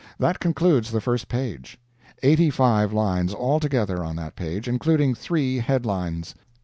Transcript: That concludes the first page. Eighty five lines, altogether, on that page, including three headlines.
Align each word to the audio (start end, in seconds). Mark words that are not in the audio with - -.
That 0.17 0.39
concludes 0.39 0.89
the 0.89 0.99
first 0.99 1.27
page. 1.27 1.77
Eighty 2.23 2.49
five 2.49 2.91
lines, 2.91 3.35
altogether, 3.35 4.03
on 4.03 4.15
that 4.15 4.35
page, 4.35 4.67
including 4.67 5.13
three 5.13 5.59
headlines. 5.59 6.33